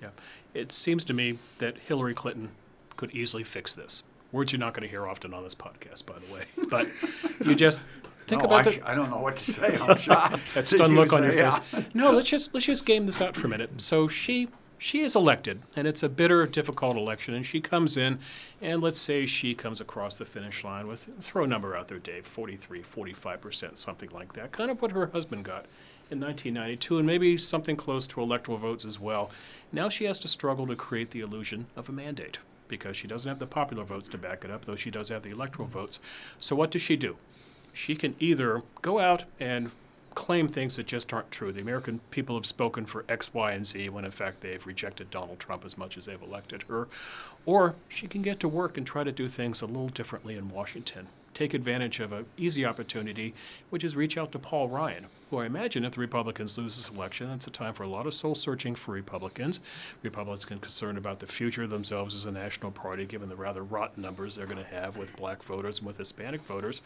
[0.02, 0.10] Yeah.
[0.54, 2.52] It seems to me that Hillary Clinton
[2.96, 4.04] could easily fix this.
[4.32, 6.44] Words you're not going to hear often on this podcast, by the way.
[6.70, 6.88] But
[7.44, 7.82] you just
[8.28, 9.78] think No, about I, the, I don't know what to say.
[9.78, 10.40] I'm shocked.
[10.54, 11.86] that stunned look on your say, uh, face.
[11.94, 13.82] No, let's just let's just game this out for a minute.
[13.82, 18.20] So she she is elected, and it's a bitter, difficult election, and she comes in,
[18.62, 22.00] and let's say she comes across the finish line with, throw a number out there,
[22.00, 25.66] Dave, 43, 45%, something like that, kind of what her husband got
[26.10, 29.30] in 1992, and maybe something close to electoral votes as well.
[29.74, 32.40] Now she has to struggle to create the illusion of a mandate
[32.70, 35.24] because she doesn't have the popular votes to back it up, though she does have
[35.24, 36.00] the electoral votes.
[36.40, 37.18] So what does she do?
[37.74, 39.72] She can either go out and
[40.16, 41.52] claim things that just aren't true.
[41.52, 45.12] The American people have spoken for X, Y, and Z when in fact they've rejected
[45.12, 46.88] Donald Trump as much as they've elected her.
[47.46, 50.50] Or she can get to work and try to do things a little differently in
[50.50, 51.08] Washington
[51.40, 53.34] take advantage of an easy opportunity,
[53.70, 56.94] which is reach out to Paul Ryan, who I imagine if the Republicans lose this
[56.94, 59.62] election, it's a time for a lot of soul searching for Republicans.
[60.04, 64.04] Republicans concerned about the future of themselves as a national party, given the rather rotten
[64.04, 66.82] numbers they're going to have with black voters and with Hispanic voters.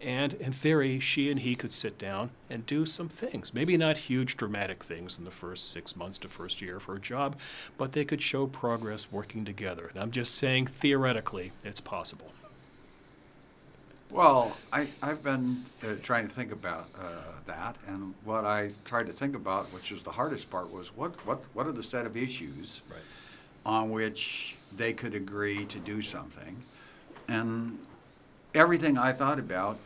[0.00, 3.52] And in theory, she and he could sit down and do some things.
[3.52, 7.00] Maybe not huge, dramatic things in the first six months to first year for a
[7.00, 7.38] job,
[7.76, 9.88] but they could show progress working together.
[9.92, 12.32] And I'm just saying, theoretically, it's possible.
[14.10, 19.06] Well, I, I've been uh, trying to think about uh, that, and what I tried
[19.06, 22.06] to think about, which was the hardest part, was what, what, what are the set
[22.06, 23.00] of issues Right.
[23.66, 26.62] on which they could agree to do something?
[27.28, 27.78] And
[28.54, 29.78] everything I thought about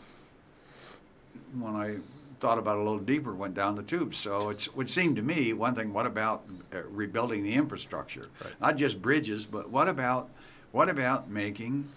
[1.58, 1.96] when I
[2.38, 4.14] thought about it a little deeper went down the tube.
[4.14, 8.28] So it's, it would seem to me, one thing, what about uh, rebuilding the infrastructure?
[8.42, 8.60] Right.
[8.60, 10.28] Not just bridges, but what about,
[10.70, 11.88] what about making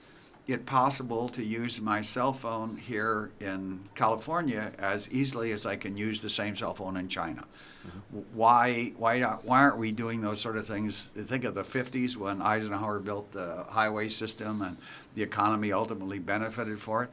[0.47, 5.97] it possible to use my cell phone here in California as easily as I can
[5.97, 7.43] use the same cell phone in China.
[7.87, 7.99] Mm-hmm.
[8.17, 11.11] W- Why, why, not- why aren't we doing those sort of things?
[11.15, 14.77] Think of the 50s when Eisenhower built the highway system and
[15.15, 17.09] the economy ultimately benefited for it.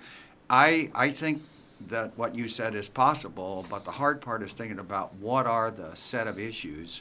[0.51, 1.43] I, I think
[1.89, 5.71] that what you said is possible, but the hard part is thinking about what are
[5.71, 7.01] the set of issues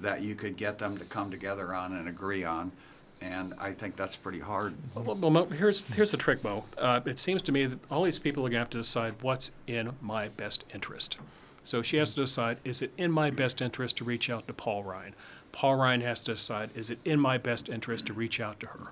[0.00, 2.70] that you could get them to come together on and agree on.
[3.24, 4.74] And I think that's pretty hard.
[4.94, 6.64] Well, well, here's here's the trick, Mo.
[6.76, 9.14] Uh, it seems to me that all these people are going to have to decide
[9.22, 11.16] what's in my best interest.
[11.64, 14.52] So she has to decide: is it in my best interest to reach out to
[14.52, 15.14] Paul Ryan?
[15.52, 18.66] Paul Ryan has to decide: is it in my best interest to reach out to
[18.66, 18.88] her?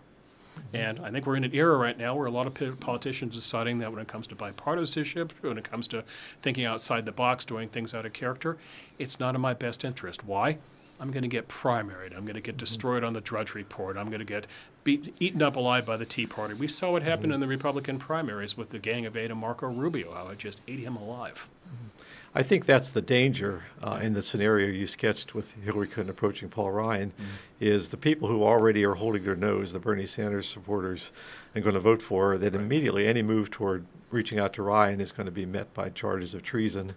[0.72, 3.34] And I think we're in an era right now where a lot of po- politicians
[3.34, 6.04] are deciding that when it comes to bipartisanship, when it comes to
[6.40, 8.56] thinking outside the box, doing things out of character,
[8.98, 10.24] it's not in my best interest.
[10.24, 10.58] Why?
[11.00, 12.16] I'm going to get primaried.
[12.16, 12.58] I'm going to get mm-hmm.
[12.58, 13.96] destroyed on the Drudge Report.
[13.96, 14.46] I'm going to get
[14.84, 16.54] beat, eaten up alive by the Tea Party.
[16.54, 17.34] We saw what happened mm-hmm.
[17.34, 20.60] in the Republican primaries with the Gang of Eight and Marco Rubio, how it just
[20.68, 21.48] ate him alive.
[21.66, 22.02] Mm-hmm.
[22.34, 26.48] I think that's the danger uh, in the scenario you sketched with Hillary Clinton approaching
[26.48, 27.12] Paul Ryan,
[27.60, 31.12] is the people who already are holding their nose, the Bernie Sanders supporters,
[31.54, 34.98] and going to vote for her, that immediately any move toward reaching out to Ryan
[34.98, 36.94] is going to be met by charges of treason.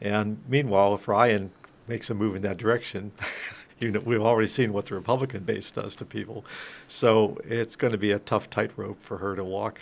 [0.00, 1.50] And meanwhile, if Ryan
[1.88, 3.12] makes a move in that direction,
[3.78, 6.44] you know, we've already seen what the Republican base does to people.
[6.86, 9.80] So it's going to be a tough tightrope for her to walk.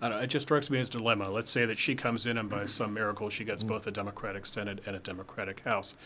[0.00, 1.28] I don't know, it just strikes me as a dilemma.
[1.28, 4.46] Let's say that she comes in and by some miracle she gets both a Democratic
[4.46, 5.96] Senate and a Democratic House.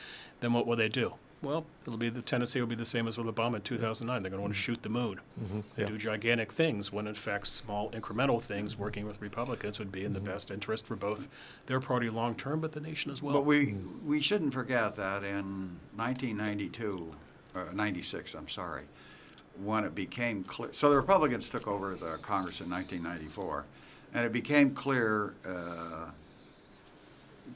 [0.40, 1.14] Then what will they do?
[1.42, 4.22] Well, it'll be the tendency will be the same as with Obama in 2009.
[4.22, 4.64] They're going to want to mm-hmm.
[4.64, 5.60] shoot the moon, mm-hmm.
[5.76, 5.86] yeah.
[5.86, 10.12] do gigantic things when in fact small incremental things working with Republicans would be in
[10.12, 10.28] the mm-hmm.
[10.28, 11.28] best interest for both
[11.66, 13.34] their party long term, but the nation as well.
[13.34, 13.74] But we,
[14.06, 17.10] we shouldn't forget that in 1992,
[17.56, 18.84] or 96, I'm sorry,
[19.62, 23.64] when it became clear, so the Republicans took over the Congress in 1994,
[24.14, 26.10] and it became clear uh,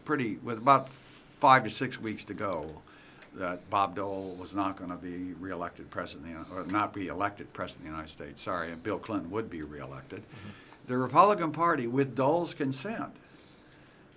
[0.05, 2.83] pretty, with about five to six weeks to go,
[3.37, 7.09] that Bob Dole was not going to be reelected president, of the or not be
[7.09, 10.23] elected president of the United States, sorry, and Bill Clinton would be reelected.
[10.87, 13.15] The Republican Party, with Dole's consent,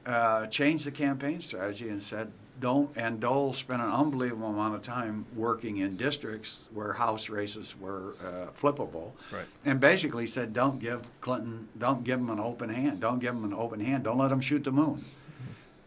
[0.05, 4.83] uh, changed the campaign strategy and said, don't, and Dole spent an unbelievable amount of
[4.83, 9.11] time working in districts where House races were uh, flippable.
[9.31, 9.45] Right.
[9.63, 12.99] And basically said, don't give Clinton, don't give him an open hand.
[12.99, 14.03] Don't give him an open hand.
[14.03, 15.05] Don't let him shoot the moon.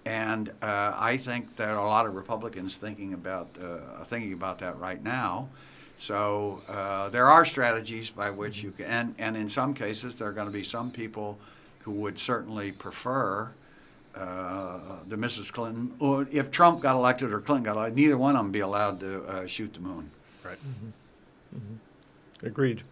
[0.05, 4.59] And uh, I think there are a lot of Republicans thinking about uh, thinking about
[4.59, 5.49] that right now.
[5.99, 10.27] So uh, there are strategies by which you can, and, and in some cases there
[10.27, 11.39] are going to be some people
[11.81, 13.51] who would certainly prefer
[14.17, 15.53] uh, the Mrs.
[15.53, 15.95] Clinton.
[16.01, 19.01] Or if Trump got elected or Clinton got elected, neither one of them be allowed
[19.01, 20.11] to uh, shoot the moon.
[20.45, 20.59] right.
[22.43, 22.83] Agreed.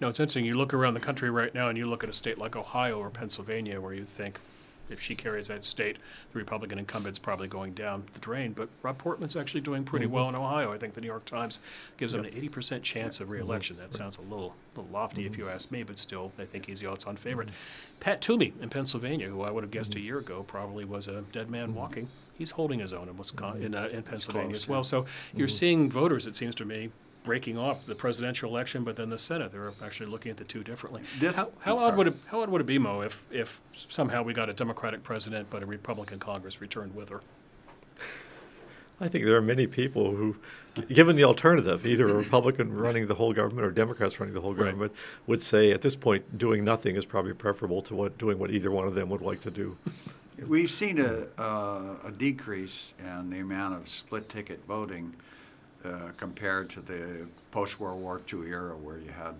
[0.00, 0.44] No, it's interesting.
[0.44, 2.98] You look around the country right now and you look at a state like Ohio
[2.98, 4.40] or Pennsylvania where you think
[4.90, 5.98] if she carries that state,
[6.32, 8.52] the Republican incumbent's probably going down the drain.
[8.52, 10.36] But Rob Portman's actually doing pretty well mm-hmm.
[10.36, 10.72] in Ohio.
[10.72, 11.58] I think the New York Times
[11.96, 13.34] gives him an 80% chance of mm-hmm.
[13.34, 13.76] reelection.
[13.76, 15.42] That sounds a little, little lofty if mm-hmm.
[15.42, 17.48] you ask me, but still, I think he's the odds on favorite.
[18.00, 21.22] Pat Toomey in Pennsylvania, who I would have guessed a year ago probably was a
[21.32, 24.68] dead man walking, he's holding his own in Wisconsin, in, uh, in Pennsylvania close, as
[24.68, 24.80] well.
[24.80, 24.82] yeah.
[24.82, 26.90] So you're seeing voters, it seems to me,
[27.26, 29.52] breaking off the presidential election, but then the Senate.
[29.52, 31.02] They're actually looking at the two differently.
[31.18, 34.22] This- how how odd would it how odd would it be, Mo, if if somehow
[34.22, 37.20] we got a Democratic president but a Republican Congress returned with her?
[38.98, 40.36] I think there are many people who,
[40.88, 44.54] given the alternative, either a Republican running the whole government or Democrats running the whole
[44.54, 44.66] Right.
[44.70, 44.92] government,
[45.26, 48.70] would say at this point doing nothing is probably preferable to what doing what either
[48.70, 49.76] one of them would like to do.
[50.46, 55.14] We've seen a, uh, a decrease in the amount of split ticket voting
[55.86, 59.34] uh, compared to the post-World War II era where you had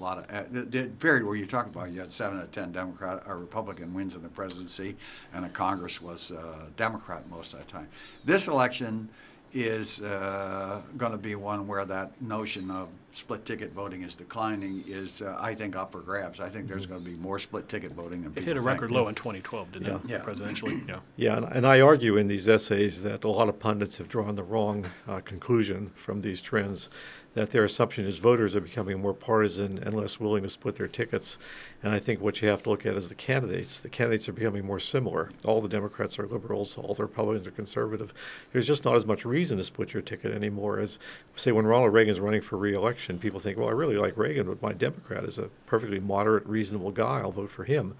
[0.00, 2.52] a lot of, uh, the, period where you talk about, you had seven out of
[2.52, 4.96] 10 Democrat or Republican wins in the presidency
[5.34, 7.88] and the Congress was uh, Democrat most of the time.
[8.24, 9.08] This election
[9.52, 14.84] is uh, going to be one where that notion of split ticket voting is declining
[14.86, 16.40] is, uh, I think, up for grabs.
[16.40, 18.60] I think there's going to be more split ticket voting than It people hit a
[18.60, 18.66] think.
[18.66, 20.00] record low in 2012, didn't it?
[20.06, 20.18] Yeah.
[20.18, 20.24] Yeah.
[20.24, 21.00] Presidentially, yeah.
[21.16, 24.36] Yeah, and, and I argue in these essays that a lot of pundits have drawn
[24.36, 26.88] the wrong uh, conclusion from these trends.
[27.34, 30.88] That their assumption is voters are becoming more partisan and less willing to split their
[30.88, 31.38] tickets.
[31.80, 33.78] And I think what you have to look at is the candidates.
[33.78, 35.30] The candidates are becoming more similar.
[35.44, 38.12] All the Democrats are liberals, all the Republicans are conservative.
[38.52, 40.98] There's just not as much reason to split your ticket anymore as,
[41.36, 44.48] say, when Ronald Reagan is running for re-election, people think, well, I really like Reagan,
[44.48, 47.20] but my Democrat is a perfectly moderate, reasonable guy.
[47.20, 47.94] I'll vote for him.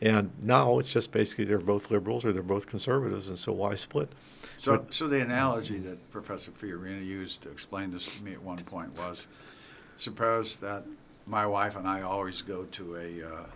[0.00, 3.76] And now it's just basically they're both liberals or they're both conservatives, and so why
[3.76, 4.10] split?
[4.62, 8.58] So, so the analogy that Professor Fiorina used to explain this to me at one
[8.58, 9.26] point was,
[9.96, 10.84] suppose that
[11.26, 13.46] my wife and I always go to a uh,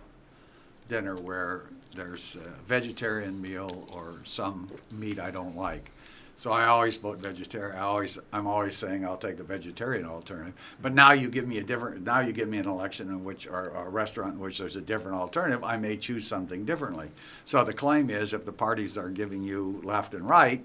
[0.89, 1.61] dinner where
[1.95, 5.91] there's a vegetarian meal or some meat I don't like.
[6.37, 7.75] So I always vote vegetarian.
[7.75, 10.53] I always, I'm always saying I'll take the vegetarian alternative.
[10.81, 13.47] But now you give me a different, now you give me an election in which,
[13.47, 17.09] or a restaurant in which there's a different alternative, I may choose something differently.
[17.45, 20.63] So the claim is if the parties are giving you left and right,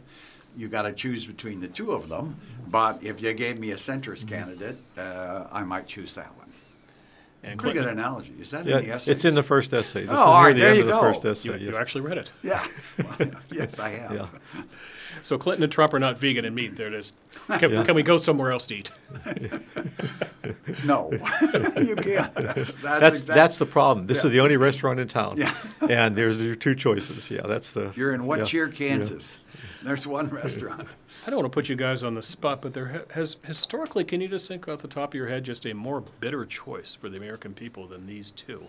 [0.59, 2.37] you got to choose between the two of them.
[2.69, 6.53] But if you gave me a centrist candidate, uh, I might choose that one.
[7.45, 8.35] And Pretty good Clinton, analogy.
[8.41, 9.11] Is that Yeah, in the essay?
[9.13, 10.03] it's in the first essay.
[10.03, 11.01] This Oh, is near right, the there end you of the go.
[11.01, 11.49] first essay.
[11.49, 11.75] you, yes.
[11.75, 12.31] you actually read it.
[12.43, 12.65] Yeah.
[13.51, 14.13] yes, I have.
[14.13, 14.63] Yeah.
[15.23, 16.75] So Clinton and Trump are not vegan and meat.
[16.75, 17.13] There it is.
[17.59, 17.85] Can, Yeah.
[17.85, 18.91] can we go somewhere else to eat?
[20.87, 22.35] No, you can't.
[22.35, 24.07] That's that's, That's exact- that's the problem.
[24.07, 24.29] This Yeah.
[24.29, 25.37] is the only restaurant in town.
[25.37, 25.55] Yeah.
[25.89, 27.31] and there's your two choices.
[27.31, 27.93] Yeah, that's the.
[27.95, 28.75] You're in what yeah, cheer, yeah.
[28.75, 29.45] Kansas?
[29.83, 30.89] There's one restaurant.
[31.25, 34.21] I don't want to put you guys on the spot, but there has historically, can
[34.21, 37.09] you just think off the top of your head, just a more bitter choice for
[37.09, 38.65] the American people than these two?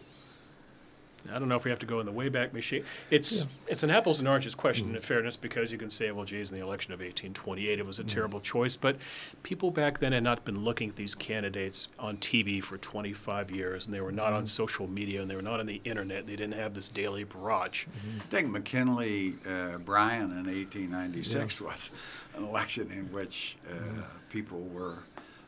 [1.32, 2.84] I don't know if we have to go in the Wayback Machine.
[3.10, 4.96] It's it's an apples and oranges question, hmm.
[4.96, 8.00] in fairness, because you can say, well, geez, in the election of 1828, it was
[8.00, 8.08] a hmm.
[8.08, 8.76] terrible choice.
[8.76, 8.98] But
[9.42, 13.86] people back then had not been looking at these candidates on TV for 25 years,
[13.86, 14.48] and they were not on hmm.
[14.48, 16.28] social media, and they were not on the internet.
[16.28, 17.86] They didn't have this daily barrage.
[18.18, 21.92] I think McKinley uh, Bryan in 1896 was
[22.36, 25.00] an election in which uh, people were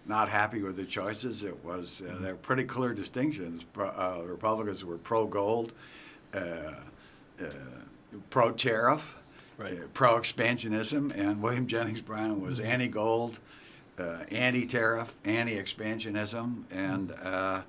[0.08, 1.44] not happy with the choices.
[1.44, 3.64] It was uh, there were pretty clear distinctions.
[3.74, 5.72] Pro, uh, Republicans were pro gold,
[6.34, 6.38] uh,
[7.42, 7.46] uh,
[8.30, 9.16] pro tariff,
[9.58, 9.74] Right.
[9.80, 13.40] uh, pro expansionism, and William Jennings Bryan was anti gold,
[13.98, 17.62] uh, anti tariff, anti expansionism, and uh,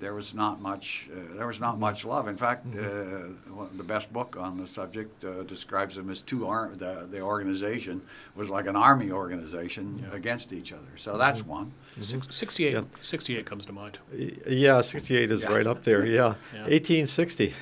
[0.00, 1.08] there was not much.
[1.14, 2.26] Uh, there was not much love.
[2.26, 2.78] In fact, uh,
[3.76, 6.46] the best book on the subject uh, describes them as two.
[6.46, 8.00] Ar- the, the organization
[8.34, 10.16] was like an army organization Yeah.
[10.16, 10.92] against each other.
[10.96, 11.72] So that's one.
[12.00, 12.82] Six, 68, Yeah.
[13.00, 13.98] 68 comes to mind.
[14.46, 15.52] Yeah, 68 is Yeah.
[15.52, 16.04] right up there.
[16.06, 16.34] Yeah.
[16.54, 16.62] Yeah.
[16.62, 17.54] 1860.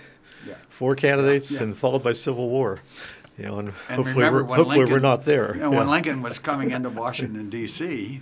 [0.46, 0.54] Yeah.
[0.68, 1.64] Four candidates Yeah.
[1.64, 2.78] and followed by Civil War.
[3.36, 5.54] You know, and, And hopefully, we're, hopefully Lincoln, we're not there.
[5.54, 5.78] You know, Yeah.
[5.78, 8.20] when Lincoln was coming into Washington D.C.,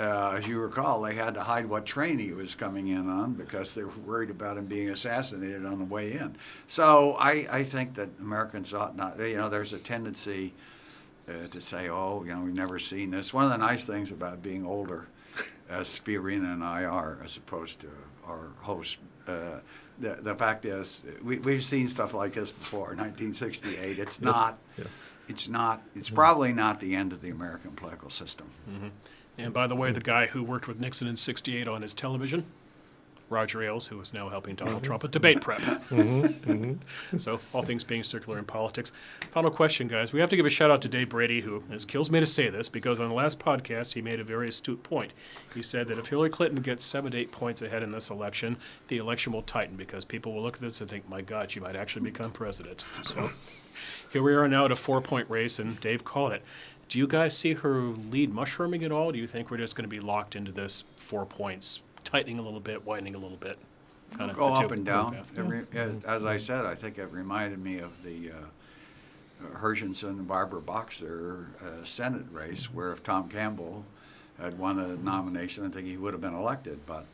[0.00, 3.34] uh, as you recall, they had to hide what train he was coming in on
[3.34, 6.36] because they were worried about him being assassinated on the way in.
[6.66, 9.18] So I, I think that Americans ought not.
[9.20, 10.54] You know, there's a tendency
[11.28, 14.10] uh, to say, "Oh, you know, we've never seen this." One of the nice things
[14.10, 15.06] about being older,
[15.68, 17.88] as Fiorina and I are, as opposed to
[18.26, 18.96] our host.
[19.26, 19.58] Uh,
[19.98, 22.94] the, the fact is, we, we've seen stuff like this before.
[22.94, 23.98] 1968.
[23.98, 24.58] It's not.
[24.78, 24.84] Yeah.
[25.28, 25.82] It's not.
[25.94, 28.48] It's probably not the end of the American political system.
[29.38, 32.44] And by the way, the guy who worked with Nixon in 68 on his television,
[33.30, 34.86] Roger Ailes, who is now helping Donald mm-hmm.
[34.86, 35.60] Trump with debate prep.
[35.60, 37.16] Mm-hmm, mm-hmm.
[37.16, 38.92] so, all things being circular in politics.
[39.30, 40.12] Final question, guys.
[40.12, 42.26] We have to give a shout out to Dave Brady, who it kills me to
[42.26, 45.14] say this because on the last podcast he made a very astute point.
[45.54, 48.56] He said that if Hillary Clinton gets seven to eight points ahead in this election,
[48.88, 51.60] the election will tighten because people will look at this and think, my God, she
[51.60, 52.84] might actually become president.
[53.02, 53.30] So,
[54.12, 56.42] here we are now at a four point race, and Dave called it.
[56.90, 59.12] Do you guys see her lead mushrooming at all?
[59.12, 62.42] Do you think we're just going to be locked into this four points, tightening a
[62.42, 63.58] little bit, widening a little bit?
[64.18, 65.16] Kind Go up and down.
[65.36, 70.60] Re- as I said, I think it reminded me of the uh, Herschensohn and Barbara
[70.60, 73.84] Boxer uh, Senate race, where if Tom Campbell
[74.40, 76.80] had won a nomination, I think he would have been elected.
[76.86, 77.06] But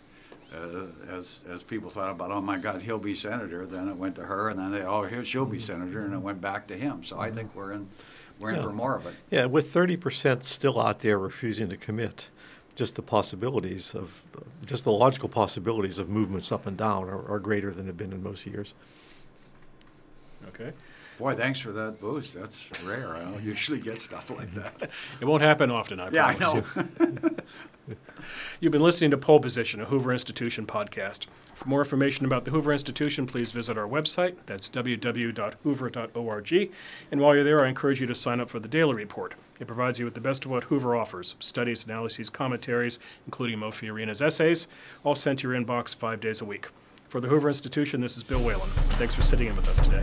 [0.55, 4.15] uh, as as people thought about, oh my God, he'll be senator, then it went
[4.15, 6.79] to her, and then they, oh, he'll, she'll be senator, and it went back to
[6.79, 7.05] him.
[7.05, 7.89] So I think we're in
[8.39, 8.63] we're in Yeah.
[8.63, 9.15] for more of it.
[9.31, 12.29] Yeah, with 30% still out there refusing to commit,
[12.75, 14.23] just the possibilities of,
[14.65, 18.13] just the logical possibilities of movements up and down are, are greater than have been
[18.13, 18.75] in most years.
[20.49, 20.73] Okay.
[21.19, 22.35] Boy, thanks for that boost.
[22.35, 23.17] That's rare.
[23.17, 24.91] I don't usually get stuff like that.
[25.21, 26.85] It won't happen often, I yeah, I promise know.
[27.01, 27.37] you.
[28.61, 31.27] You've been listening to Poll Position, a Hoover Institution podcast.
[31.55, 34.35] For more information about the Hoover Institution, please visit our website.
[34.47, 36.71] That's www.hoover.org.
[37.11, 39.35] And while you're there, I encourage you to sign up for the Daily Report.
[39.61, 43.71] It provides you with the best of what Hoover offers studies, analyses, commentaries, including Mo
[43.71, 44.67] Fiorina's essays,
[45.05, 46.69] all sent to your inbox five days a week.
[47.09, 48.69] For the Hoover Institution, this is Bill Whalen.
[48.99, 50.03] Thanks for sitting in with us today.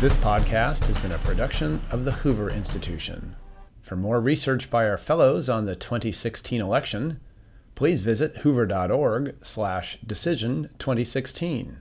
[0.00, 3.36] This podcast has been a production of the Hoover Institution.
[3.80, 7.20] For more research by our fellows on the 2016 election,
[7.74, 11.78] please visit hoover.org slash decision 2016.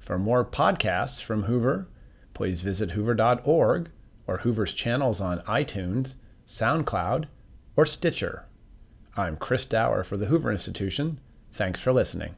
[0.00, 1.88] For more podcasts from Hoover,
[2.34, 3.90] please visit hoover.org
[4.26, 6.14] or Hoover's channels on iTunes,
[6.46, 7.26] SoundCloud,
[7.76, 8.44] or Stitcher.
[9.16, 11.20] I'm Chris Dower for the Hoover Institution.
[11.52, 12.34] Thanks for listening.